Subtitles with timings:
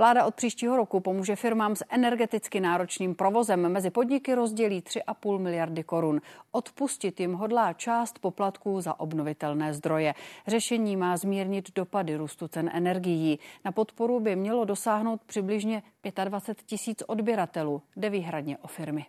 [0.00, 3.72] Vláda od příštího roku pomůže firmám s energeticky náročným provozem.
[3.72, 6.20] Mezi podniky rozdělí 3,5 miliardy korun.
[6.52, 10.14] Odpustit jim hodlá část poplatků za obnovitelné zdroje.
[10.46, 13.38] Řešení má zmírnit dopady růstu cen energií.
[13.64, 15.82] Na podporu by mělo dosáhnout přibližně
[16.24, 17.82] 25 tisíc odběratelů.
[17.96, 19.06] Jde výhradně o firmy.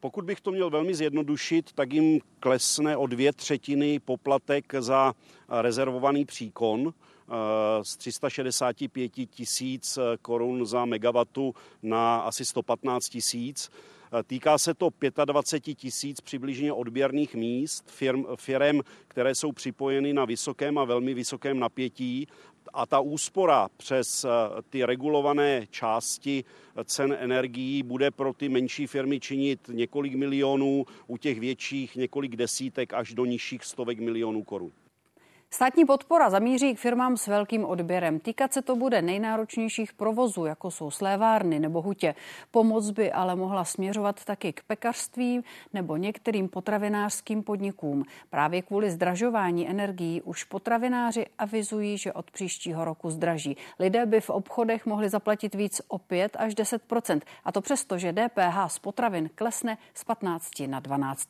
[0.00, 5.14] Pokud bych to měl velmi zjednodušit, tak jim klesne o dvě třetiny poplatek za
[5.48, 6.92] rezervovaný příkon
[7.82, 13.70] z 365 tisíc korun za megawatu na asi 115 tisíc.
[14.14, 14.88] Eh, týká se to
[15.24, 21.58] 25 tisíc přibližně odběrných míst firm, firm, které jsou připojeny na vysokém a velmi vysokém
[21.58, 22.28] napětí
[22.72, 24.28] a ta úspora přes eh,
[24.70, 26.44] ty regulované části
[26.84, 32.92] cen energií bude pro ty menší firmy činit několik milionů, u těch větších několik desítek
[32.94, 34.72] až do nižších stovek milionů korun.
[35.54, 38.20] Státní podpora zamíří k firmám s velkým odběrem.
[38.20, 42.14] Týkat se to bude nejnáročnějších provozů, jako jsou slévárny nebo hutě.
[42.50, 48.04] Pomoc by ale mohla směřovat taky k pekařství nebo některým potravinářským podnikům.
[48.30, 53.56] Právě kvůli zdražování energií už potravináři avizují, že od příštího roku zdraží.
[53.78, 56.82] Lidé by v obchodech mohli zaplatit víc o 5 až 10
[57.44, 61.28] A to přesto, že DPH z potravin klesne z 15 na 12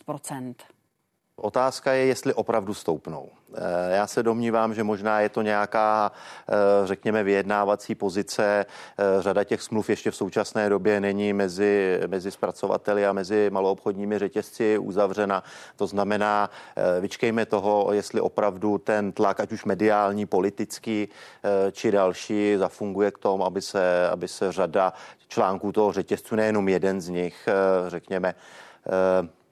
[1.43, 3.29] Otázka je, jestli opravdu stoupnou.
[3.55, 6.13] Eh, já se domnívám, že možná je to nějaká,
[6.49, 6.53] eh,
[6.87, 8.67] řekněme, vyjednávací pozice.
[8.99, 14.19] Eh, řada těch smluv ještě v současné době není mezi, mezi zpracovateli a mezi maloobchodními
[14.19, 15.43] řetězci uzavřena.
[15.77, 16.51] To znamená,
[17.01, 21.09] vyčkejme toho, jestli opravdu ten tlak, ať už mediální, politický
[21.73, 24.93] či další, zafunguje k tomu, aby se, aby se řada
[25.29, 27.49] článků toho řetězcu, nejenom jeden z nich,
[27.89, 28.35] řekněme,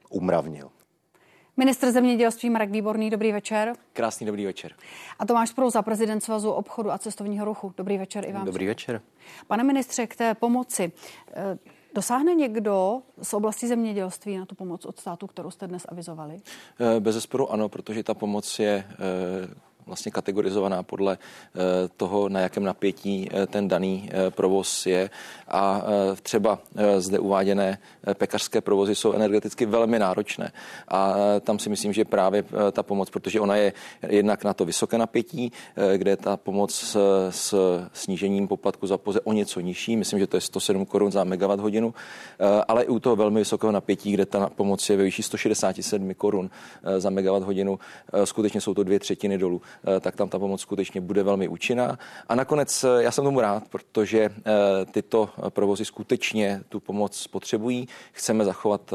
[0.09, 0.69] umravnil.
[1.61, 3.75] Ministr zemědělství Marek Výborný, dobrý večer.
[3.93, 4.73] Krásný dobrý večer.
[5.19, 7.73] A Tomáš Prouza, prezident Svazu obchodu a cestovního ruchu.
[7.77, 8.45] Dobrý večer i vám.
[8.45, 9.01] Dobrý večer.
[9.47, 10.91] Pane ministře, k té pomoci.
[11.33, 11.57] Eh,
[11.95, 16.41] dosáhne někdo z oblasti zemědělství na tu pomoc od státu, kterou jste dnes avizovali?
[16.79, 18.97] Eh, bez zesporu ano, protože ta pomoc je eh,
[19.85, 21.59] vlastně kategorizovaná podle eh,
[21.97, 25.09] toho, na jakém napětí eh, ten daný eh, provoz je.
[25.47, 25.83] A
[26.23, 26.59] třeba
[26.97, 27.77] zde uváděné
[28.13, 30.51] pekařské provozy jsou energeticky velmi náročné.
[30.87, 33.73] A tam si myslím, že právě ta pomoc, protože ona je
[34.07, 35.51] jednak na to vysoké napětí,
[35.97, 36.95] kde ta pomoc
[37.29, 37.55] s
[37.93, 41.61] snížením poplatku za poze o něco nižší, myslím, že to je 107 korun za megawatt
[41.61, 41.93] hodinu,
[42.67, 46.49] ale i u toho velmi vysokého napětí, kde ta pomoc je ve výši 167 korun
[46.97, 47.79] za megawatt hodinu,
[48.23, 49.61] skutečně jsou to dvě třetiny dolů.
[49.97, 51.99] Eh, tak tam ta pomoc skutečně bude velmi účinná.
[52.27, 54.31] A nakonec eh, já jsem tomu rád, protože eh,
[54.91, 57.87] tyto provozy skutečně tu pomoc potřebují.
[58.11, 58.93] Chceme zachovat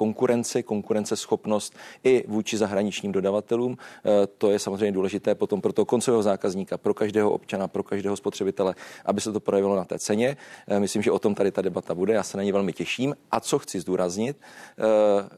[0.00, 1.74] konkurenci, konkurenceschopnost
[2.04, 3.76] i vůči zahraničním dodavatelům.
[3.76, 8.16] Eh, to je samozřejmě důležité potom pro toho koncového zákazníka, pro každého občana, pro každého
[8.16, 8.74] spotřebitele,
[9.04, 10.36] aby se to projevilo na té ceně.
[10.68, 13.14] Eh, myslím, že o tom tady ta debata bude, já se na ní velmi těším.
[13.30, 15.28] A co chci zdůraznit, eh,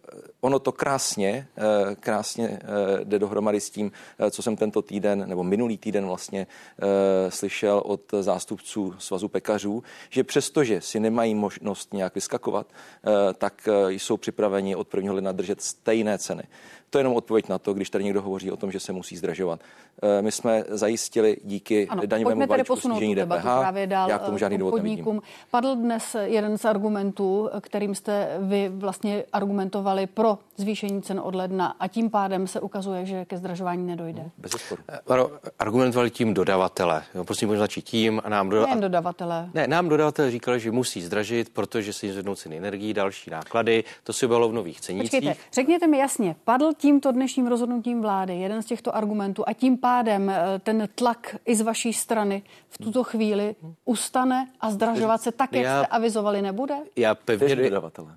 [0.41, 1.47] ono to krásně,
[2.01, 2.59] krásně
[3.05, 3.93] jde dohromady s tím,
[4.31, 6.47] co jsem tento týden nebo minulý týden vlastně
[7.29, 12.67] slyšel od zástupců Svazu pekařů, že přestože si nemají možnost nějak vyskakovat,
[13.39, 15.13] tak jsou připraveni připraveni od 1.
[15.13, 16.43] ledna držet stejné ceny.
[16.91, 19.17] To je jenom odpověď na to, když tady někdo hovoří o tom, že se musí
[19.17, 19.61] zdražovat.
[20.03, 23.43] Eh, my jsme zajistili díky ano, daňovému balíčku snížení DPH.
[23.43, 25.23] Právě dál já k tomu žádný důvod nevidím.
[25.51, 31.77] Padl dnes jeden z argumentů, kterým jste vy vlastně argumentovali pro zvýšení cen od ledna
[31.81, 34.31] a tím pádem se ukazuje, že ke zdražování nedojde.
[34.39, 34.83] Bez sporu.
[34.89, 34.99] Eh,
[35.59, 37.03] argumentovali tím dodavatele.
[37.15, 38.75] Jo, prosím, možná tím a nám dodavatele.
[38.75, 39.51] Nejen dodavatele.
[39.55, 43.85] Ne, nám dodavatele říkali, že musí zdražit, protože se zvednou ceny energií, další náklady.
[44.05, 45.11] To si bylo v nových cenících.
[45.11, 49.77] Počkejte, řekněte mi jasně, padl tímto dnešním rozhodnutím vlády jeden z těchto argumentů a tím
[49.83, 53.55] pádem eh, ten tlak i z vaší strany v tuto chvíli
[53.85, 56.75] ustane a zdražovat se tak, jak já, jste avizovali, nebude?
[56.97, 57.57] Já pevně...
[57.57, 58.17] dodavatele.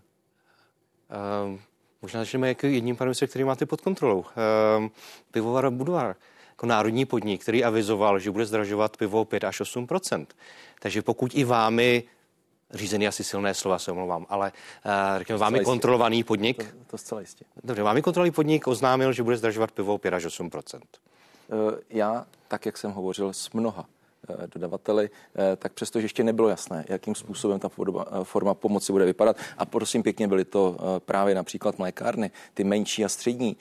[1.52, 1.59] Uh,
[2.02, 4.20] možná začneme jako jedním panem, který máte pod kontrolou.
[4.20, 4.88] Uh,
[5.31, 6.16] pivovar Budvar
[6.50, 10.26] jako národní podnik, který avizoval, že bude zdražovat pivo 5 až 8%
[10.79, 12.03] Takže pokud i vámi
[12.73, 14.52] řízený asi silné slova, se omlouvám, ale
[14.85, 15.66] uh, řekněme, vámi jistě.
[15.66, 16.58] kontrolovaný podnik.
[16.58, 17.46] To, to zcela jistě.
[17.64, 20.61] Dobře, vámi kontrolovaný podnik oznámil, že bude zdražovat pivo 5 až 8 uh,
[21.90, 23.95] Já, tak jak jsem hovořil s mnoha Eh,
[24.53, 29.05] dodavateli, eh, tak přesto, že ještě nebylo jasné, jakým způsobem ta eh, forma pomoci bude
[29.05, 29.37] vypadat.
[29.57, 33.57] A prosím pěkně, byly to právě například mlékárny, ty menší a střední,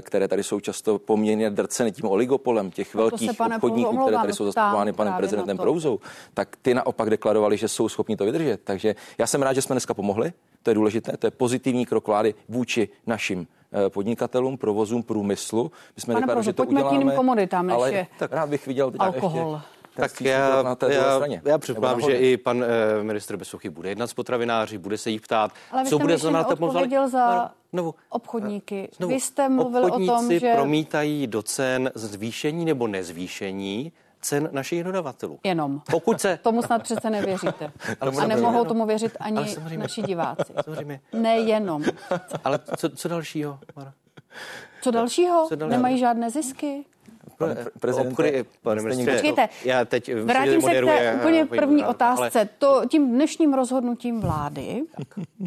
[0.00, 4.44] které tady jsou často poměrně drceny tím oligopolem těch no velkých obchodníků, které tady jsou
[4.44, 6.00] zastupovány panem prezidentem Prouzou,
[6.34, 8.60] tak ty naopak deklarovali, že jsou schopni to vydržet.
[8.64, 10.32] Takže já jsem rád, že jsme dneska pomohli.
[10.62, 13.46] To je důležité, to je pozitivní krok vlády vůči našim
[13.88, 15.72] podnikatelům, provozům, průmyslu.
[15.96, 18.66] My jsme deklarali, že to uděláme, k jiným komoditám, než ale je tak rád bych
[18.66, 19.52] viděl alkohol.
[19.54, 21.42] Ještě, tak já, na té já, straně.
[21.44, 25.20] Já předpokládám, že i pan e, ministr Besuchy bude jednat s potravináři, bude se jich
[25.20, 28.88] ptát, Ale co bude znamenat ta odpověděl za no, obchodníky.
[28.96, 30.54] Znovu, Vy jste mluvil o tom, že...
[30.54, 35.38] promítají do cen zvýšení nebo nezvýšení cen našich dodavatelů.
[35.44, 35.80] Jenom.
[35.90, 36.38] Pokud se...
[36.42, 37.72] Tomu snad přece nevěříte.
[38.00, 40.52] Ale a nemohou tomu věřit ani naši diváci.
[40.64, 41.00] Samozřejmě.
[41.12, 41.84] Nejenom.
[42.44, 43.92] Ale co, co dalšího, Mara?
[44.82, 45.46] Co dalšího?
[45.48, 45.76] Co dalšího?
[45.76, 46.84] Nemají žádné zisky?
[47.38, 52.38] Pane prezidente, obchody, pane ministře, Počkejte, já teď vrátím se k té úplně první otázce.
[52.38, 52.48] Ale...
[52.58, 54.82] To tím dnešním rozhodnutím vlády,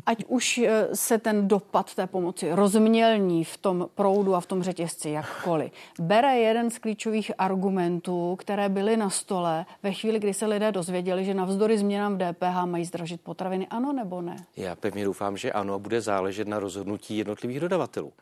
[0.05, 4.63] ať už eh, se ten dopad té pomoci rozmělní v tom proudu a v tom
[4.63, 10.45] řetězci jakkoliv, bere jeden z klíčových argumentů, které byly na stole ve chvíli, kdy se
[10.45, 13.67] lidé dozvěděli, že navzdory změnám v DPH mají zdražit potraviny.
[13.69, 14.35] Ano nebo ne?
[14.57, 18.13] Já pevně doufám, že ano, bude záležet na rozhodnutí jednotlivých dodavatelů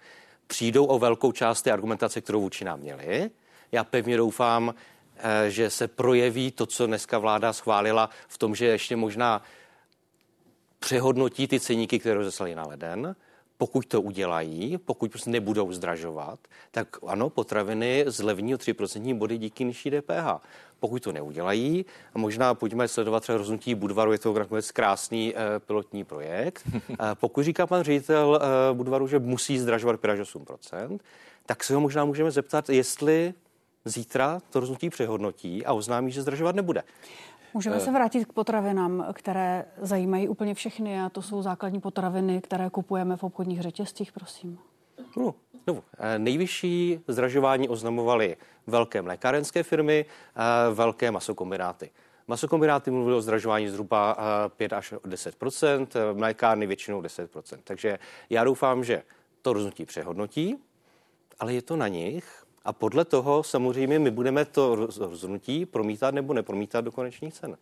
[0.50, 3.30] přijdou o velkou část té argumentace, kterou vůči nám měli.
[3.72, 4.74] Já pevně doufám,
[5.18, 9.42] eh, že se projeví to, co dneska vláda schválila v tom, že ještě možná
[10.80, 13.16] přehodnotí ty ceníky, které rozeslali na leden.
[13.58, 16.40] Pokud to udělají, pokud prostě nebudou zdražovat,
[16.72, 20.42] tak ano, potraviny zlevní o 3% body díky nižší DPH.
[20.80, 25.60] Pokud to neudělají, a možná pojďme sledovat třeba rozhodnutí Budvaru, je to nakonec krásný e,
[25.60, 26.64] pilotní projekt.
[26.90, 31.00] E, pokud říká pan ředitel e, Budvaru, že musí zdražovat 5 8%,
[31.46, 33.34] tak se ho možná můžeme zeptat, jestli
[33.86, 36.84] zítra to rozhodnutí přehodnotí a oznámí, že zdražovat nebude.
[37.54, 37.80] Můžeme eh.
[37.80, 43.18] se vrátit k potravinám, které zajímají úplně všechny a to jsou základní potraviny, které kupujeme
[43.18, 44.60] v obchodních řetězcích, prosím.
[45.18, 45.36] No,
[45.68, 45.84] no,
[46.18, 48.38] nejvyšší zdražování oznamovaly
[48.68, 50.06] velké mlékárenské firmy,
[50.74, 51.92] velké masokombináty.
[52.28, 54.18] Masokombináty mluvili o zdražování zhruba
[54.50, 55.36] 5 až 10
[56.14, 57.32] mlékárny většinou 10
[57.64, 58.00] Takže
[58.30, 59.04] já doufám, že
[59.42, 60.58] to rozhodnutí přehodnotí,
[61.40, 66.34] ale je to na nich, a podle toho samozřejmě my budeme to rozhodnutí promítat nebo
[66.34, 67.58] nepromítat do konečných cen.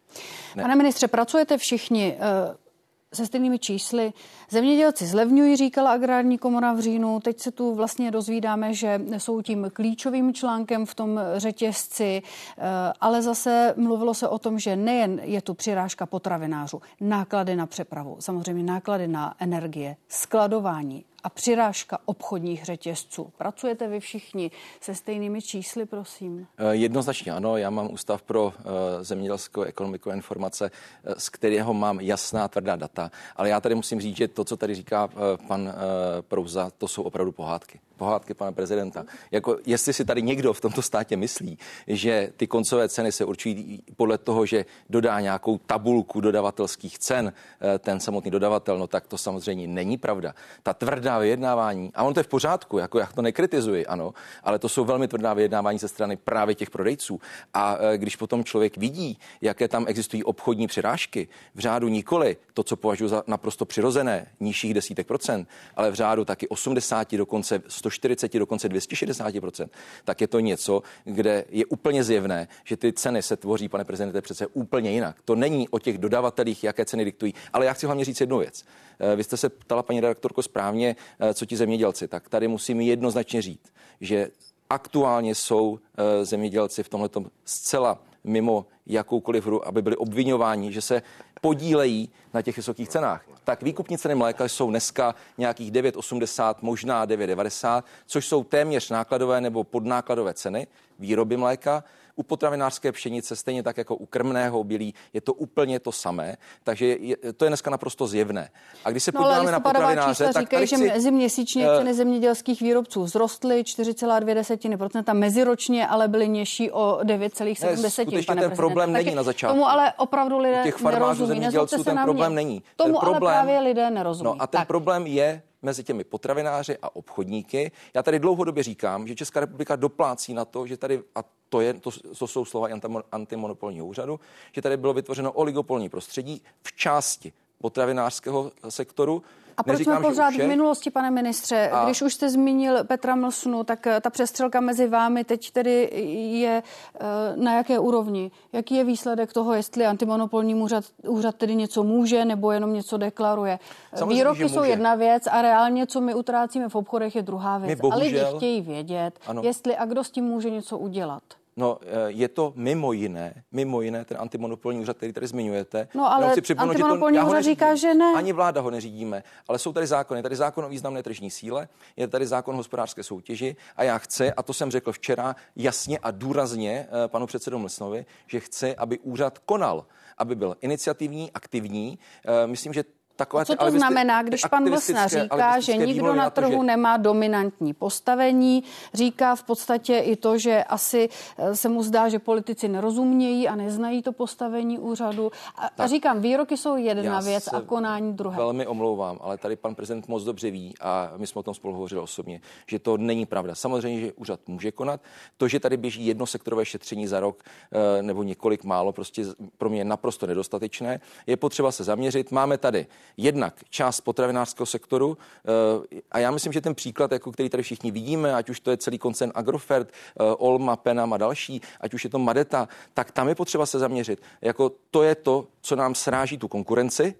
[0.55, 0.63] Ne.
[0.63, 2.67] Pane ministře, pracujete všichni uh
[3.13, 4.13] se stejnými čísly.
[4.49, 7.19] Zemědělci zlevňují, říkala agrární komora v říjnu.
[7.19, 12.21] Teď se tu vlastně dozvídáme, že jsou tím klíčovým článkem v tom řetězci,
[12.57, 12.61] eh,
[13.01, 18.17] ale zase mluvilo se o tom, že nejen je tu přirážka potravinářů, náklady na přepravu,
[18.19, 23.31] samozřejmě náklady na energie, skladování, a přirážka obchodních řetězců.
[23.37, 24.51] Pracujete vy všichni
[24.81, 26.47] se stejnými čísly, prosím?
[26.57, 27.57] Eh, jednoznačně ano.
[27.57, 30.71] Já mám Ústav pro eh, zemědělskou ekonomiku a informace,
[31.03, 33.11] eh, z kterého mám jasná tvrdá data.
[33.35, 35.09] Ale já tady musím říct, že to, co tady říká
[35.47, 35.73] pan
[36.21, 39.05] Prouza, to jsou opravdu pohádky pohádky pana prezidenta.
[39.31, 41.57] Jako jestli si tady někdo v tomto státě myslí,
[41.87, 47.33] že ty koncové ceny se určují podle toho, že dodá nějakou tabulku dodavatelských cen
[47.79, 50.35] ten samotný dodavatel, no tak to samozřejmě není pravda.
[50.63, 54.59] Ta tvrdá vyjednávání, a on to je v pořádku, jako já to nekritizuji, ano, ale
[54.59, 57.19] to jsou velmi tvrdá vyjednávání ze strany právě těch prodejců.
[57.53, 62.63] A eh, když potom člověk vidí, jaké tam existují obchodní přirážky, v řádu nikoli to,
[62.63, 67.87] co považuji za naprosto přirozené, nižších desítek procent, ale v řádu taky 80, dokonce 100
[67.87, 69.69] 140, dokonce 260%
[70.03, 74.21] tak je to něco, kde je úplně zjevné, že ty ceny se tvoří, pane prezidente,
[74.21, 75.15] přece úplně jinak.
[75.25, 77.33] To není o těch dodavatelích, jaké ceny diktují.
[77.53, 78.65] Ale já chci hlavně říct jednu věc.
[78.99, 80.95] Eh, vy jste se ptala, paní redaktorko, správně,
[81.33, 82.07] co ti zemědělci.
[82.07, 84.29] Tak tady musím jednoznačně říct, že
[84.69, 87.09] aktuálně jsou eh, zemědělci v tomhle
[87.45, 91.01] zcela mimo jakoukoliv hru, aby byli obvinováni, že se
[91.41, 93.25] podílejí na těch vysokých cenách.
[93.43, 99.63] Tak výkupní ceny mléka jsou dneska nějakých 9,80, možná 9,90, což jsou téměř nákladové nebo
[99.63, 100.67] podnákladové ceny
[100.99, 101.83] výroby mléka.
[102.19, 106.85] U potravinářské pšenice, stejně tak jako u krmného obilí, je to úplně to samé, takže
[106.85, 108.49] je, to je dneska naprosto zjevné.
[108.85, 113.05] A když se no, podíváme na potravináře, tak říkají, že meziměsíčně uh, ceny zemědělských výrobců
[113.05, 118.35] vzrostly 4,2%, meziročně ale byly nižší o 9,7%.
[118.35, 119.53] Ne, ten problém není na začátku.
[119.53, 122.63] Tomu ale opravdu lidé těch farmářů, zemědělců ten problém není.
[122.75, 124.25] Tomu ten problém, ale právě lidé nerozumí.
[124.25, 124.67] No a ten tak.
[124.67, 127.71] problém je mezi těmi potravináři a obchodníky.
[127.93, 131.73] Já tady dlouhodobě říkám, že Česká republika doplácí na to, že tady, a to, je,
[131.73, 132.67] to, to jsou slova
[133.11, 134.19] antimonopolního úřadu,
[134.51, 139.23] že tady bylo vytvořeno oligopolní prostředí v části potravinářského sektoru,
[139.57, 141.69] a proč Neříkám, jsme pořád v minulosti, pane ministře?
[141.69, 141.85] A...
[141.85, 145.89] Když už jste zmínil Petra Mlsnu, tak eh, ta přestřelka mezi vámi teď tedy
[146.31, 146.63] je
[146.95, 146.99] eh,
[147.35, 148.31] na jaké úrovni?
[148.53, 153.59] Jaký je výsledek toho, jestli antimonopolní úřad, úřad tedy něco může nebo jenom něco deklaruje?
[153.95, 157.79] Samozřejmě, Výroky jsou jedna věc a reálně, co my utrácíme v obchodech, je druhá věc.
[157.79, 157.99] Bohužel...
[157.99, 159.41] A lidi chtějí vědět, ano.
[159.45, 161.23] jestli a kdo s tím může něco udělat.
[161.57, 165.87] No, eh, je to mimo jiné, mimo jiné ten antimonopolní úřad, který tady zmiňujete.
[165.93, 168.13] No, ale antimonopolní úřad říká, že ne.
[168.15, 170.19] Ani vláda ho neřídíme, ale jsou tady zákony.
[170.19, 173.97] Je tady zákon o významné tržní síle, je tady zákon o hospodářské soutěži a já
[173.97, 178.75] chci, a to jsem řekl včera jasně a důrazně eh, panu předsedu Mlsnovi, že chci,
[178.75, 179.85] aby úřad konal
[180.17, 181.99] aby byl iniciativní, aktivní.
[182.25, 182.83] Eh, myslím, že
[183.17, 183.45] takové...
[183.45, 186.63] Co to znamená, když pan Vlsna říká, že nikdo na trhu to, že...
[186.63, 192.19] nemá dominantní postavení, říká v podstatě i to, že asi eh, se mu zdá, že
[192.19, 195.31] politici nerozumějí a neznají to postavení úřadu.
[195.55, 198.37] A, a říkám, výroky jsou jedna věc a konání druhé.
[198.37, 201.73] Velmi omlouvám, ale tady pan prezident moc dobře ví a my jsme o tom spolu
[201.73, 203.55] hovořili osobně, že to není pravda.
[203.55, 205.01] Samozřejmě, že úřad může konat.
[205.37, 209.25] To, že tady běží jedno sektorové šetření za rok eh, nebo několik málo, prostě
[209.57, 210.99] pro mě je naprosto nedostatečné.
[211.27, 212.31] Je potřeba se zaměřit.
[212.31, 212.87] Máme tady
[213.17, 217.91] jednak část potravinářského sektoru eh, a já myslím, že ten příklad, jako který tady všichni
[217.91, 222.03] vidíme, ať už to je celý koncern Agrofert, eh, Olma, Penam a další, ať už
[222.03, 224.21] je to Madeta, tak tam je potřeba se zaměřit.
[224.41, 227.15] Jako to je to, co nám sráží tu konkurenci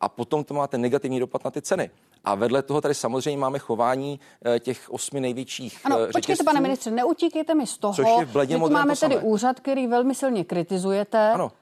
[0.00, 1.90] a potom to má ten negativní dopad na ty ceny.
[2.24, 6.90] A vedle toho tady samozřejmě máme chování eh, těch osmi největších Ano, počkejte, pane ministře,
[6.90, 8.02] neutíkejte mi z toho, že
[8.46, 11.30] tu máme tedy úřad, který velmi silně kritizujete.
[11.32, 11.52] Ano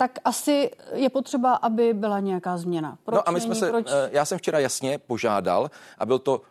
[0.00, 2.98] tak asi je potřeba, aby byla nějaká změna.
[3.04, 3.86] Proč no a my jsme se, proč...
[3.90, 6.42] Eh, já jsem včera jasně požádal a byl to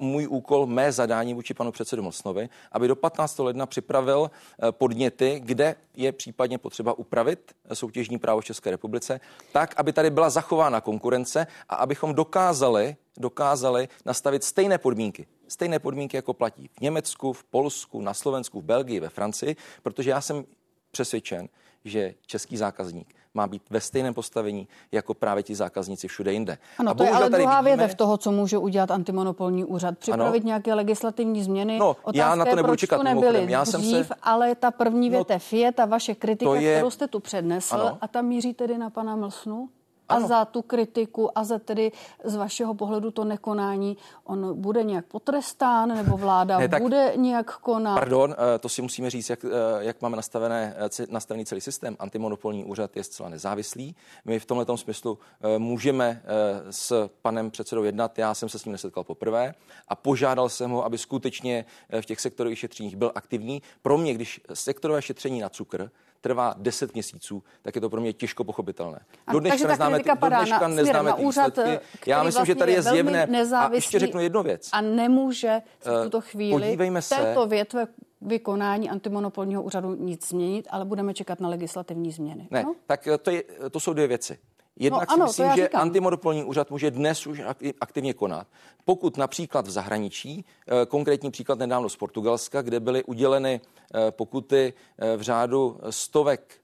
[0.00, 3.38] můj úkol, mé zadání vůči panu předsedu Mlsnovi, aby do 15.
[3.38, 9.20] ledna připravil eh, podněty, kde je případně potřeba upravit soutěžní právo v České republice,
[9.52, 16.16] tak, aby tady byla zachována konkurence a abychom dokázali, dokázali nastavit stejné podmínky stejné podmínky,
[16.16, 20.44] jako platí v Německu, v Polsku, na Slovensku, v Belgii, ve Francii, protože já jsem
[20.90, 21.48] přesvědčen,
[21.84, 26.58] že český zákazník má být ve stejném postavení jako právě ti zákazníci všude jinde.
[26.78, 27.76] Ano, a to je ale druhá vidíme...
[27.76, 29.98] větev toho, co může udělat antimonopolní úřad.
[29.98, 30.46] Připravit ano.
[30.46, 31.78] nějaké legislativní změny.
[31.78, 33.02] No, Otázka já na to nebudu čekat.
[33.02, 34.14] Nebyly já dřív, jsem se...
[34.22, 36.74] ale ta první no, větev je ta vaše kritika, je...
[36.74, 37.98] kterou jste tu přednesl ano.
[38.00, 39.68] a ta míří tedy na pana Mlsnu?
[40.08, 40.24] Ano.
[40.24, 41.92] a za tu kritiku a za tedy
[42.24, 47.58] z vašeho pohledu to nekonání, on bude nějak potrestán nebo vláda ne, tak, bude nějak
[47.58, 47.94] konat?
[47.94, 51.96] Pardon, eh, to si musíme říct, jak, eh, jak máme nastavené, eh, nastavený celý systém.
[51.98, 53.96] Antimonopolní úřad je zcela nezávislý.
[54.24, 55.18] My v tomto smyslu
[55.58, 56.22] můžeme
[56.70, 58.18] s panem předsedou jednat.
[58.18, 59.54] Já jsem se s ním nesetkal poprvé
[59.88, 61.64] a požádal jsem ho, aby skutečně
[62.00, 63.62] v těch sektorových šetřeních byl aktivní.
[63.82, 65.90] Pro mě, když sektorové šetření na cukr
[66.24, 68.98] trvá 10 měsíců, tak je to pro mě těžko pochopitelné.
[69.32, 71.58] Do dneška neznáme, do dneška na, neznáme na úřad,
[72.06, 73.26] Já myslím, vlastně že tady je zjevné.
[73.56, 74.68] A ještě řeknu jednu věc.
[74.72, 77.86] A nemůže v eh, tuto chvíli Podívejme se, této větve
[78.20, 82.48] vykonání antimonopolního úřadu nic změnit, ale budeme čekat na legislativní změny.
[82.50, 82.74] Ne, no?
[82.86, 84.38] tak eh, to, je, to jsou dvě věci.
[84.76, 85.82] Jednak no, ano, si myslím, že říkám.
[85.82, 87.42] antimonopolní úřad může dnes už
[87.80, 88.46] aktivně konat.
[88.84, 93.60] Pokud například v zahraničí, eh, konkrétní příklad nedávno z Portugalska, kde byly uděleny
[93.94, 96.60] eh, pokuty eh, v řádu stovek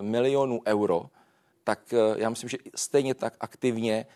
[0.00, 1.06] milionů euro,
[1.64, 4.06] tak já myslím, že stejně tak aktivně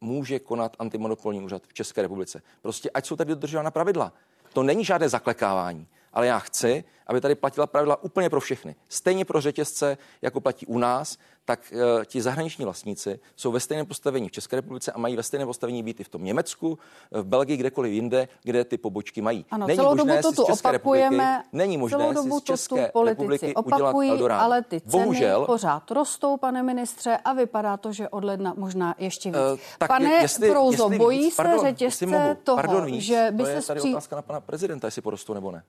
[0.00, 2.42] může konat antimonopolní úřad v České republice.
[2.62, 4.12] Prostě ať jsou tady dodržována pravidla.
[4.52, 5.86] To není žádné zaklekávání
[6.16, 8.74] ale já chci, aby tady platila pravidla úplně pro všechny.
[8.88, 13.86] Stejně pro řetězce, jako platí u nás, tak uh, ti zahraniční vlastníci jsou ve stejném
[13.86, 16.78] postavení v České republice a mají ve stejném postavení být i v tom Německu,
[17.10, 19.44] v Belgii, kdekoliv jinde, kde ty pobočky mají.
[19.50, 21.42] Ano, není celou možné dobu to tu opakujeme.
[21.52, 25.46] Není možné celou dobu si z České to republiky opakují, udělat ale ty ceny Bohužel,
[25.46, 29.38] pořád rostou, pane ministře, a vypadá to, že od ledna možná ještě víc.
[29.52, 33.28] Uh, tak pane jestli, Prouzo, jestli bojí víc, se pardon, řetězce toho, pardon, víc, že
[33.30, 35.62] by to se je tady otázka na pana prezidenta, jestli porostou nebo ne.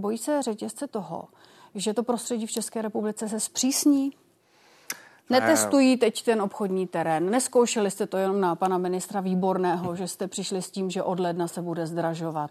[0.00, 1.28] Bojí se řetězce toho,
[1.74, 4.12] že to prostředí v České republice se zpřísní?
[5.30, 7.30] Netestují teď ten obchodní terén.
[7.30, 11.20] Neskoušeli jste to jenom na pana ministra Výborného, že jste přišli s tím, že od
[11.20, 12.50] ledna se bude zdražovat.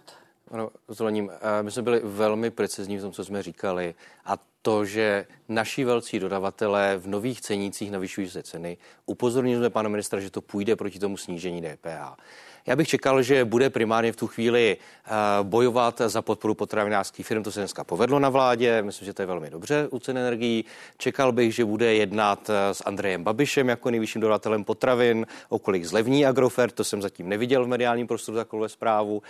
[0.51, 1.31] Ano, zvolením.
[1.31, 3.95] Eh, my jsme byli velmi precizní v tom, co jsme říkali.
[4.25, 9.89] A to, že naši velcí dodavatelé v nových cenících navyšují se ceny, upozornili jsme pana
[9.89, 12.17] ministra, že to půjde proti tomu snížení DPH.
[12.65, 15.09] Já bych čekal, že bude primárně v tu chvíli eh,
[15.43, 17.43] bojovat za podporu potravinářských firm.
[17.43, 18.81] To se dneska povedlo na vládě.
[18.81, 20.65] Myslím, že to je velmi dobře u cen energií.
[20.97, 25.85] Čekal bych, že bude jednat eh, s Andrejem Babišem jako nejvyšším dodatelem potravin, o kolik
[25.85, 26.75] zlevní Agrofert.
[26.75, 29.21] To jsem zatím neviděl v mediálním prostoru takovou zprávu.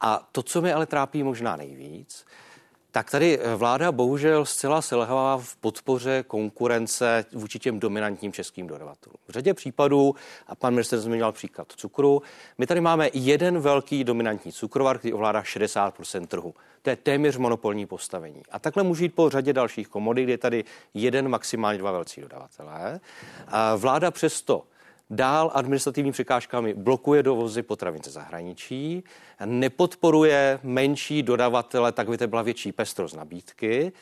[0.00, 2.24] A to, co mi ale trápí možná nejvíc,
[2.90, 9.16] tak tady eh, vláda bohužel zcela selhává v podpoře konkurence vůči těm dominantním českým dodavatelům.
[9.28, 10.14] V řadě případů,
[10.46, 12.22] a pan minister zmiňoval příklad cukru,
[12.58, 16.54] my tady máme jeden velký dominantní cukrovar, který ovládá 60% trhu.
[16.82, 18.42] To je téměř monopolní postavení.
[18.50, 20.64] A takhle může jít po řadě dalších komodit, je tady
[20.94, 23.00] jeden, maximálně dva velcí dodavatelé.
[23.48, 24.64] A vláda přesto
[25.10, 29.04] dál administrativní překážkami blokuje dovozy potravin ze zahraničí,
[29.44, 33.92] nepodporuje menší dodavatele, tak by to byla větší pestrost nabídky.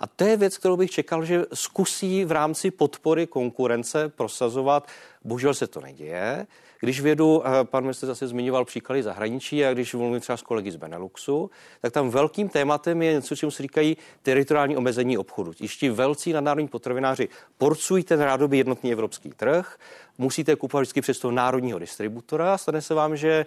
[0.00, 4.88] A to je věc, kterou bych čekal, že zkusí v rámci podpory konkurence prosazovat.
[5.24, 6.46] Bohužel se to neděje.
[6.82, 10.70] Když vědu, eh, pan minister zase zmiňoval příklady zahraničí a když mluvím třeba s kolegy
[10.70, 15.52] z Beneluxu, tak tam velkým tématem je něco, čemu se říkají teritoriální omezení obchodu.
[15.60, 19.78] Ještě velcí nadnárodní potravináři porcují ten rádoby jednotný evropský trh,
[20.18, 23.46] musíte kupovat vždycky přes toho národního distributora, stane se vám, že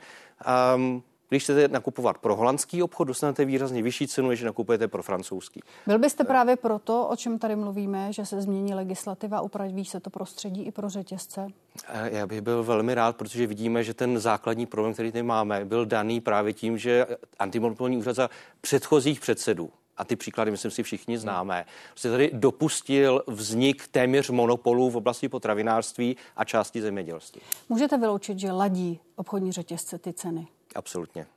[0.75, 5.62] um, když chcete nakupovat pro holandský obchod, dostanete výrazně vyšší cenu, než nakupujete pro francouzský.
[5.88, 10.10] Byl byste právě proto, o čem tady mluvíme, že se změní legislativa, upraví se to
[10.10, 11.48] prostředí i pro řetězce?
[11.88, 15.65] Eh, já bych byl velmi rád, protože vidíme, že ten základní problém, který tady máme,
[15.65, 17.05] byl daný právě tím, že
[17.39, 18.29] antimonopolní úřad za
[18.62, 21.65] předchozích předsedů a ty příklady, myslím si, všichni známe,
[21.96, 27.41] se tady dopustil vznik téměř monopolů v oblasti potravinářství a části zemědělství.
[27.70, 30.48] Můžete vyloučit, že ladí obchodní řetězce ty ceny?
[30.75, 31.27] Absolutně.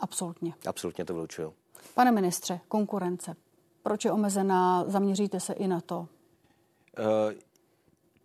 [0.00, 0.54] Absolutně.
[0.66, 1.54] Absolutně to vylučuju.
[1.94, 3.36] Pane ministře, konkurence.
[3.82, 4.84] Proč je omezená?
[4.86, 5.98] Zaměříte se i na to?
[5.98, 6.06] Uh,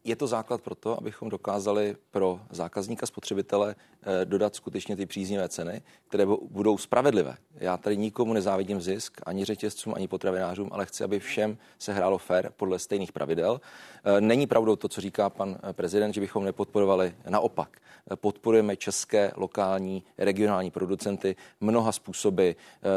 [0.05, 5.49] je to základ pro to, abychom dokázali pro zákazníka, spotřebitele eh, dodat skutečně ty příznivé
[5.49, 7.37] ceny, které budou spravedlivé.
[7.55, 12.17] Já tady nikomu nezávidím zisk, ani řetězcům, ani potravinářům, ale chci, aby všem se hrálo
[12.17, 13.61] fair podle stejných pravidel.
[14.03, 17.15] Eh, není pravdou to, co říká pan eh, prezident, že bychom nepodporovali.
[17.29, 17.69] Naopak,
[18.15, 22.51] podporujeme české, lokální, regionální producenty mnoha způsoby.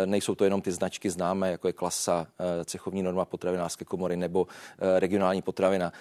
[0.04, 2.26] Nejsou to jenom ty značky známé, jako je klasa,
[2.64, 4.46] cechovní norma potravinářské komory nebo
[4.98, 5.92] regionální potravina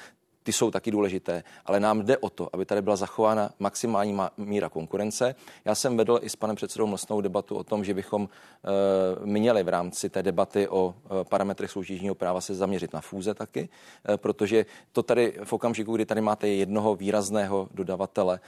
[0.48, 4.70] ty jsou taky důležité, ale nám jde o to, aby tady byla zachována maximální míra
[4.70, 5.36] konkurence.
[5.66, 9.64] Já jsem vedl i s panem předsedou Mlsnou debatu o tom, že bychom uh, měli
[9.64, 13.70] v rámci té debaty o uh, parametrech soutěžního práva se zaměřit na fúze taky,
[14.10, 18.40] uh, protože to tady v okamžiku, kdy tady máte jednoho výrazného dodavatele,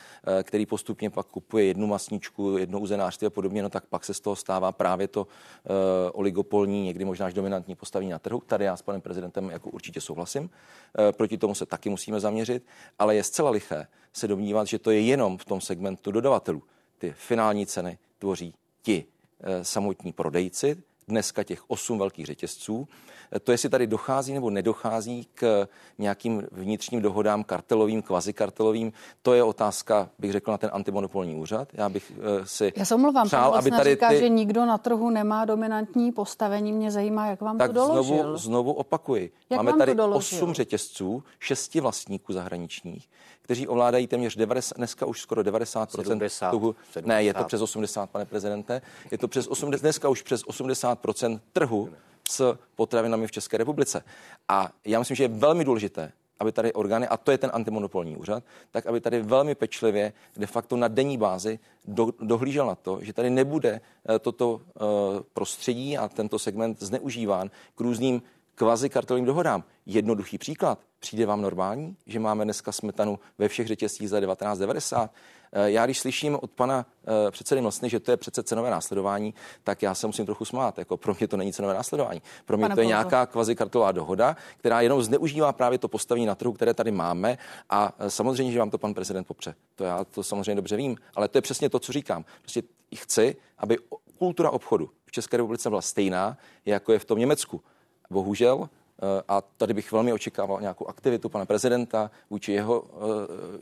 [0.44, 4.20] který postupně pak kupuje jednu masničku, jedno uzenářství a podobně, no tak pak se z
[4.20, 5.28] toho stává právě to
[6.14, 8.42] oligopolní, někdy možná až dominantní postavení na trhu.
[8.46, 10.44] Tady já s panem prezidentem jako určitě souhlasím.
[10.44, 10.50] Uh,
[11.12, 12.66] proti tomu se taky musíme zaměřit,
[13.00, 16.64] ale je zcela liché se domnívat, že to je jenom v tom segmentu dodavatelů.
[16.98, 19.06] Ty finální ceny tvoří ti
[19.42, 22.88] e, samotní prodejci, dneska těch osm velkých řetězců.
[23.44, 30.10] To, jestli tady dochází nebo nedochází k nějakým vnitřním dohodám kartelovým, kvazikartelovým, to je otázka,
[30.20, 31.68] bych řekl, na ten antimonopolní úřad.
[31.74, 34.20] Já bych uh, si Já se omlouvám, přál, aby tady říká, ty...
[34.20, 36.74] že nikdo na trhu nemá dominantní postavení.
[36.74, 38.18] Mě zajímá, jak vám tak to doložil.
[38.18, 39.32] Znovu, znovu opakuji.
[39.50, 43.10] Jak Máme tady osm řetězců, šesti vlastníků zahraničních,
[43.50, 46.76] kteří ovládají téměř 90, dneska už skoro 90 70, tuhu.
[46.92, 47.08] 70.
[47.08, 48.82] Ne, je to přes 80, pane prezidente.
[49.12, 51.90] Je to přes 80, dneska už přes 80% trhu
[52.30, 54.04] s potravinami v České republice.
[54.48, 58.18] A já myslím, že je velmi důležité, aby tady orgány, a to je ten antimonopolní
[58.18, 63.00] úřad, tak aby tady velmi pečlivě, de facto na denní bázi, do, dohlížel na to,
[63.02, 64.62] že tady nebude uh, toto uh,
[65.34, 68.22] prostředí a tento segment zneužíván k různým
[68.60, 69.64] kvazi kartelovým dohodám.
[69.86, 70.80] Jednoduchý příklad.
[71.00, 75.12] Přijde vám normální, že máme dneska smetanu ve všech řetězcích za 1990?
[75.52, 76.86] Eh, já když slyším od pana
[77.28, 80.78] eh, předsedy Mlsny, že to je přece cenové následování, tak já se musím trochu smát.
[80.78, 82.22] Jako pro mě to není cenové následování.
[82.46, 86.26] Pro mě Pane to je nějaká kvazi kartelová dohoda, která jenom zneužívá právě to postavení
[86.26, 87.38] na trhu, které tady máme.
[87.70, 89.56] A eh, samozřejmě, že vám to pan prezident popře.
[89.76, 92.26] To já to samozřejmě dobře vím, ale to je přesně to, co říkám.
[92.42, 92.64] Prostě
[92.96, 93.78] chci, aby
[94.18, 97.62] kultura obchodu v České republice byla stejná, jako je v tom Německu.
[98.10, 98.70] Bohužel
[99.02, 102.84] Eh, a tady bych velmi očekával nějakou aktivitu pana prezidenta vůči, jeho,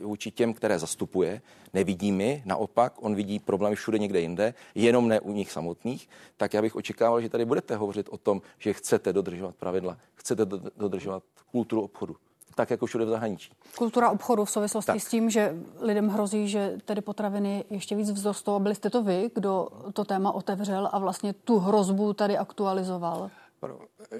[0.02, 1.42] eh, vůči těm, které zastupuje.
[1.74, 6.08] Nevidí mi, naopak, on vidí problémy všude někde jinde, jenom ne u nich samotných.
[6.36, 10.46] Tak já bych očekával, že tady budete hovořit o tom, že chcete dodržovat pravidla, chcete
[10.76, 12.16] dodržovat kulturu obchodu
[12.54, 13.52] tak jako všude v zahraničí.
[13.76, 15.00] Kultura obchodu v souvislosti tak.
[15.00, 18.58] s tím, že lidem hrozí, že tedy potraviny ještě víc vzrostou.
[18.58, 23.30] Byli jste to vy, kdo to téma otevřel a vlastně tu hrozbu tady aktualizoval?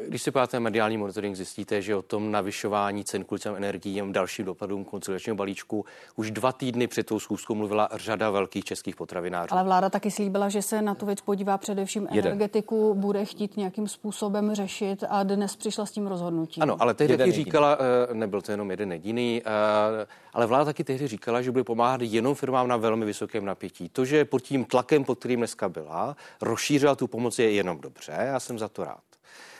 [0.08, 4.44] Když si páte mediální monitoring, zjistíte, že o tom navyšování cen kvůli energií a dalším
[4.44, 5.84] dopadům konsolidačního balíčku
[6.16, 9.54] už dva týdny před tou schůzkou mluvila řada velkých českých potravinářů.
[9.54, 12.26] Ale vláda taky slíbila, že se na tu věc podívá především Jeden.
[12.32, 16.62] energetiku, bude chtít nějakým způsobem řešit a dnes přišla s tím rozhodnutím.
[16.62, 17.78] Ano, ale tehdy taky říkala,
[18.10, 22.00] eh, nebyl to jenom jeden jediný, eh, ale vláda taky tehdy říkala, že bude pomáhat
[22.02, 23.88] jenom firmám na velmi vysokém napětí.
[23.88, 28.12] To, že pod tím tlakem, pod kterým dneska byla, rozšířila tu pomoc je jenom dobře,
[28.18, 29.07] já jsem za to rád.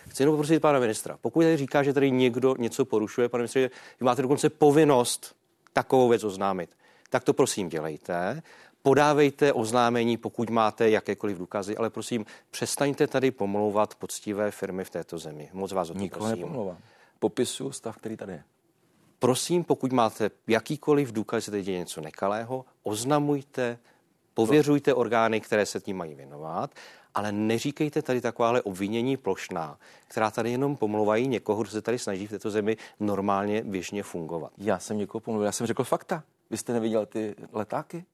[0.08, 3.70] Chci jenom poprosit pana ministra, pokud tady říká, že tady někdo něco porušuje, pane ministře,
[4.00, 5.36] vy máte dokonce povinnost
[5.72, 6.70] takovou věc oznámit,
[7.10, 8.42] tak to prosím dělejte.
[8.82, 15.18] Podávejte oznámení, pokud máte jakékoliv důkazy, ale prosím, přestaňte tady pomlouvat poctivé firmy v této
[15.18, 15.50] zemi.
[15.52, 16.40] Moc vás o to Nikoho prosím.
[16.40, 16.78] nepomlouvám.
[17.18, 18.42] Popisu stav, který tady je.
[19.18, 23.78] Prosím, pokud máte jakýkoliv důkaz, že teď je něco nekalého, oznamujte,
[24.34, 26.70] pověřujte orgány, které se tím mají věnovat,
[27.18, 29.78] ale neříkejte tady takováhle obvinění plošná,
[30.09, 34.52] která tady jenom pomluvají někoho, kdo se tady snaží v této zemi normálně běžně fungovat.
[34.59, 36.22] Já jsem někoho pomluvil, já jsem řekl fakta.
[36.50, 38.04] Vy jste neviděl ty letáky?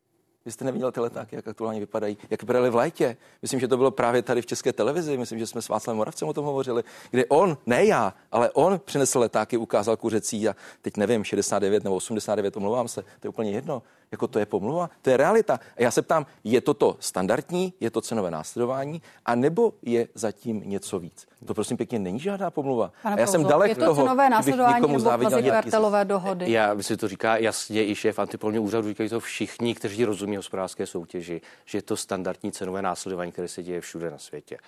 [0.45, 3.17] Vy jste neviděl ty letáky, jak aktuálně vypadají, jak vypadaly v létě.
[3.43, 5.17] Myslím, že to bylo právě tady v České televizi.
[5.17, 8.81] Myslím, že jsme s Václavem Moravcem o tom hovořili, kde on, ne já, ale on
[8.85, 13.51] přinesl letáky, ukázal kuřecí a teď nevím, 69 nebo 89, omlouvám se, to je úplně
[13.51, 13.83] jedno.
[14.13, 15.61] Jako to je pomluva, to je realita.
[15.77, 20.09] A já se ptám, je to to standardní, je to cenové následování, a nebo je
[20.15, 21.27] zatím něco víc?
[21.47, 22.93] To prosím pěkně není žádná pomluva.
[23.03, 26.53] Pane a já jsem dalek je to toho, cenové následování nebo záviděl kartelové dohody?
[26.53, 30.87] Já myslím, to říká jasně i šéf antipolního úřadu, říkají to všichni, kteří rozumí hospodářské
[30.87, 34.59] soutěži, že je to standardní cenové následování, které se děje všude na světě.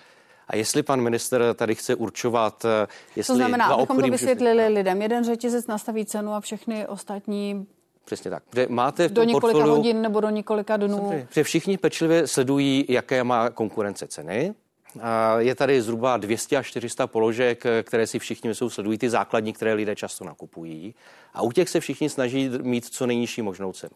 [0.47, 3.33] A jestli pan minister tady chce určovat, eh, jestli...
[3.33, 5.01] To znamená, abychom to vysvětlili lidem.
[5.01, 7.67] Jeden řetězec nastaví cenu a všechny ostatní
[8.07, 8.43] Přesně tak.
[8.49, 11.11] Protože máte v do několika portfoliu, hodin nebo do několika dnů.
[11.27, 14.53] Protože všichni pečlivě sledují, jaké má konkurence ceny.
[15.37, 19.73] Je tady zhruba 200 až 400 položek, které si všichni jsou sledují, ty základní, které
[19.73, 20.95] lidé často nakupují.
[21.33, 23.93] A u těch se všichni snaží mít co nejnižší možnou cenu.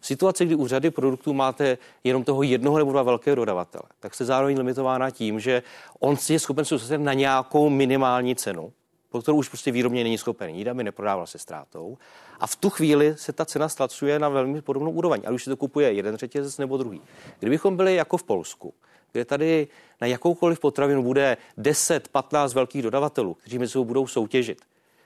[0.00, 4.14] V situaci, kdy u řady produktů máte jenom toho jednoho nebo dva velkého dodavatele, tak
[4.14, 5.62] se zároveň limitována tím, že
[6.00, 8.72] on si je schopen se na nějakou minimální cenu,
[9.14, 11.98] po kterou už prostě výrobně není schopen jít, aby neprodával se ztrátou.
[12.40, 15.50] A v tu chvíli se ta cena stlačuje na velmi podobnou úroveň, ale už si
[15.50, 17.02] to kupuje jeden řetězec nebo druhý.
[17.38, 18.74] Kdybychom byli jako v Polsku,
[19.12, 19.68] kde tady
[20.00, 24.62] na jakoukoliv potravinu bude 10-15 velkých dodavatelů, kteří mezi sebou budou soutěžit,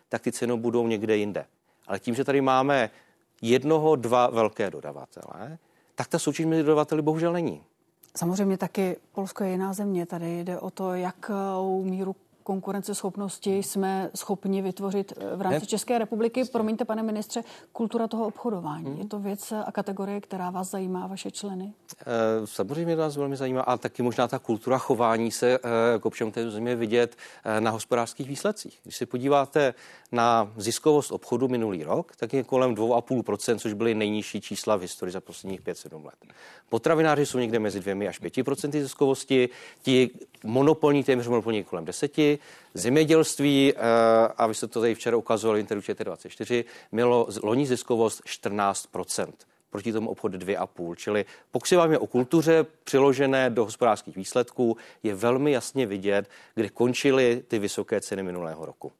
[0.08, 1.44] tak ty ceny budou někde jinde.
[1.86, 2.90] Ale tím, že tady máme
[3.42, 5.58] jednoho, dva velké dodavatele,
[5.94, 7.62] tak ta soutěž mezi dodavateli bohužel není.
[8.16, 10.06] Samozřejmě taky Polsko je jiná země.
[10.06, 12.16] Tady jde o to, jakou míru
[12.48, 15.66] konkurenceschopnosti jsme schopni vytvořit eh, v rámci ne?
[15.66, 16.44] České republiky.
[16.44, 18.84] Promiňte, pane ministře, kultura toho obchodování.
[18.84, 18.98] Hmm.
[18.98, 21.72] Je to věc a kategorie, která vás zajímá, vaše členy?
[22.00, 25.58] E, samozřejmě nás velmi zajímá, ale taky možná ta kultura chování se e,
[25.98, 28.78] k občanům této země vidět e, na hospodářských výsledcích.
[28.82, 29.74] Když se podíváte
[30.12, 35.12] na ziskovost obchodu minulý rok, tak je kolem 2,5%, což byly nejnižší čísla v historii
[35.12, 36.34] za posledních 5-7 let.
[36.68, 39.48] Potravináři jsou někde mezi 2 až 5% ziskovosti,
[39.82, 40.10] ti
[40.44, 42.37] monopolní téměř monopolní kolem 10,
[42.74, 43.80] zemědělství, eh,
[44.36, 49.92] a vy jste to tady včera ukazovali v interview 24, mělo loni ziskovost 14% proti
[49.92, 50.94] tomu obchod 2,5.
[50.94, 56.68] Čili pokud se bavíme o kultuře přiložené do hospodářských výsledků, je velmi jasně vidět, kde
[56.68, 58.92] končily ty vysoké ceny minulého roku.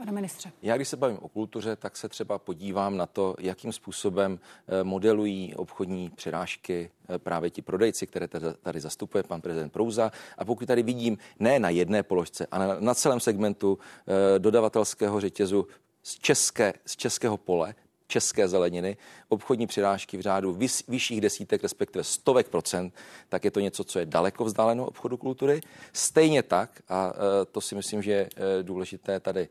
[0.00, 0.52] Pane ministře.
[0.62, 4.84] Já když se bavím o kultuře, tak se třeba podívám na to, jakým způsobem eh,
[4.84, 8.28] modelují obchodní přirážky eh, právě ti prodejci, které
[8.62, 10.12] tady zastupuje pan prezident Prouza.
[10.38, 15.66] A pokud tady vidím ne na jedné položce, ale na celém segmentu eh, dodavatelského řetězu
[16.02, 17.74] z, české, z českého pole,
[18.10, 18.96] české zeleniny,
[19.28, 22.94] obchodní přirážky v řádu vys, vyšších desítek, respektive stovek procent,
[23.28, 25.60] tak je to něco, co je daleko vzdáleno obchodu kultury.
[25.92, 29.48] Stejně tak, a e, to si myslím, že je e, důležité tady,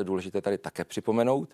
[0.00, 1.48] e, důležité tady také připomenout,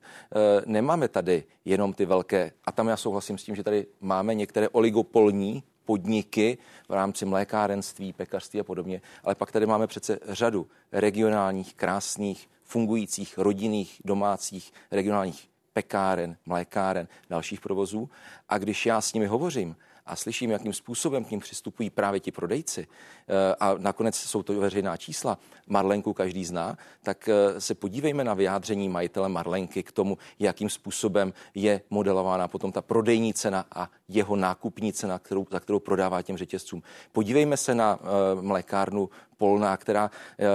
[0.67, 4.69] nemáme tady jenom ty velké, a tam já souhlasím s tím, že tady máme některé
[4.69, 6.59] oligopolní podniky
[6.89, 13.39] v rámci mlékárenství, pekařství a podobně, ale pak tady máme přece řadu regionálních, krásných, fungujících,
[13.39, 18.11] rodinných, domácích, regionálních pekáren, mlékáren, dalších provozů.
[18.49, 22.33] A když já s nimi hovořím a slyším, jakým způsobem k ním přistupují právě ti
[22.33, 22.87] prodejci,
[23.29, 28.35] eh, a nakonec jsou to veřejná čísla, Marlenku každý zná, tak eh, se podívejme na
[28.35, 34.37] vyjádření majitele Marlenky k tomu, jakým způsobem je modelována potom ta prodejní cena a jeho
[34.37, 36.83] nákupní cena, kterou, za kterou prodává těm řetězcům.
[37.13, 40.11] Podívejme se na uh, mlékárnu Polná, která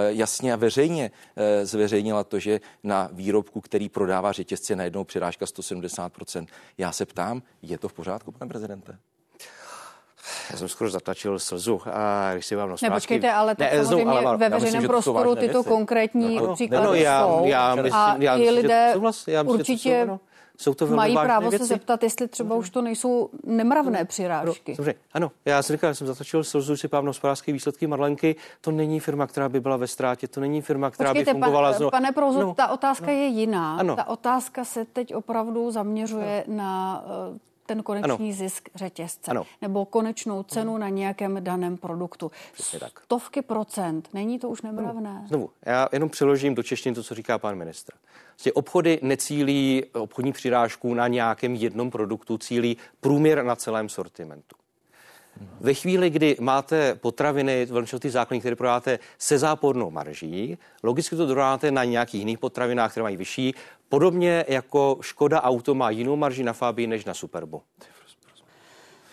[0.08, 1.12] jasně a veřejně
[1.64, 6.48] zveřejnila to, že na výrobku, který prodává řetězce, najednou přirážka 170%.
[6.78, 9.11] Já se ptám, je to v pořádku, pane prezidente?
[10.52, 14.12] Já jsem skoro zatlačil slzu, a když si vám Ne, počkejte, ale tak ne, samozřejmě
[14.12, 15.70] ale, ve veřejném prostoru tyto věci.
[15.70, 17.46] konkrétní no, příklady no, já, jsou.
[17.46, 20.20] Já myslím, a já myslím, lidé souhlas, já myslím, určitě to
[20.64, 21.66] jsou to mají právo věci.
[21.66, 24.76] se zeptat, jestli třeba už to nejsou nemravné no, přirážky.
[24.80, 28.36] No, ano, já jsem říkal, jsem zatlačil slzu si pávno hospodářské výsledky Marlenky.
[28.62, 31.70] To není firma, která by byla ve ztrátě, to není firma, která Počkejte, by fungovala
[31.70, 31.92] pan, znovu.
[31.92, 33.78] Pane Prouzo, no, ta otázka no, je jiná.
[33.78, 33.96] Ano.
[33.96, 37.38] Ta otázka se teď opravdu zaměřuje na uh,
[37.76, 38.38] ten konečný ano.
[38.38, 39.46] zisk řetězce ano.
[39.62, 40.78] nebo konečnou cenu ano.
[40.78, 42.32] na nějakém daném produktu.
[42.80, 43.00] tak.
[43.04, 45.26] Stovky procent, není to už nemravné?
[45.28, 47.94] Znovu, já jenom přeložím do češtiny to, co říká pan ministr.
[48.30, 54.56] Vlastně obchody necílí obchodní přirážku na nějakém jednom produktu, cílí průměr na celém sortimentu.
[55.60, 57.68] Ve chvíli, kdy máte potraviny,
[58.00, 63.04] ty základní, které prodáte se zápornou marží, logicky to dodáte na nějakých jiných potravinách, které
[63.04, 63.56] mají vyšší,
[63.90, 67.62] podobně jako Škoda Auto má jinou marži na Fabii než na Superbu.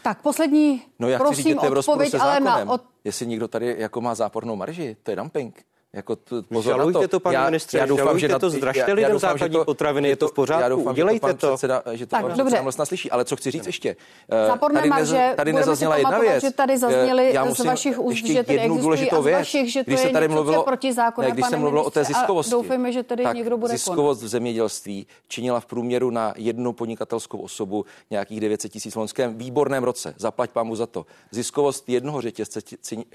[0.02, 2.70] Tak poslední, no já prosím, říct, odpověď, ale na...
[2.72, 2.82] Od...
[3.04, 5.64] Jestli někdo tady jako má zápornou marži, to je dumping.
[5.92, 9.18] Jako to, pozor Žalujte to, to pan já, ministře, já doufám, že to zdražte lidem
[9.18, 11.46] základní to, potraviny, je to v pořádku, já doufám, Udělejte že to.
[11.46, 12.56] Pan předseda, že to tak, pan dobře.
[12.56, 13.96] předseda slyší, ale co chci říct ještě?
[14.30, 16.44] Eh, Záporné tady, marže, tady nezazněla jedna věc.
[16.44, 19.90] Že tady zazněly já z vašich úst, že tady existují a z vašich, že to
[19.90, 23.56] je tady mluvilo, proti zákonu, Když se mluvilo o té ziskovosti, doufejme, že tady někdo
[23.56, 28.98] bude ziskovost v zemědělství činila v průměru na jednu podnikatelskou osobu nějakých 900 tisíc v
[28.98, 30.14] loňském výborném roce.
[30.16, 31.06] Zaplať pámu za to.
[31.30, 32.60] Ziskovost jednoho řetězce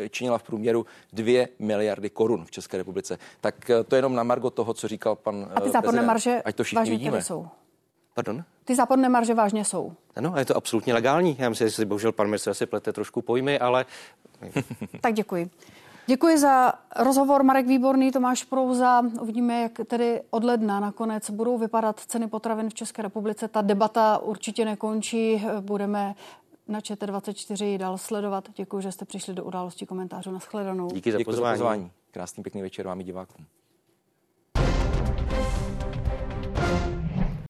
[0.10, 4.24] činila v průměru 2 miliardy korun v České republice tak eh, to je jenom na
[4.24, 7.22] margo toho, co říkal pan A ty eh, záporné marže ať to všichni vidíme.
[7.22, 7.48] jsou?
[8.14, 8.44] Pardon?
[8.66, 9.94] Ty záporné marže vážně jsou.
[10.16, 11.36] Ano, a je to absolutně legální.
[11.40, 13.86] Já myslím, že si bohužel pan ministr asi plete trošku pojmy, ale...
[15.02, 15.50] tak děkuji.
[16.08, 19.02] Děkuji za rozhovor Marek Výborný, Tomáš Prouza.
[19.22, 23.48] Uvidíme, jak tedy od ledna nakonec budou vypadat ceny potravin v České republice.
[23.48, 25.46] Ta debata určitě nekončí.
[25.60, 26.16] Budeme
[26.68, 28.50] na ČT24 dál sledovat.
[28.56, 30.32] Děkuji, že jste přišli do události komentářů.
[30.32, 30.88] Naschledanou.
[30.88, 31.92] Díky za pozvání.
[32.14, 33.48] Krásný pěkný večer vám i divákům.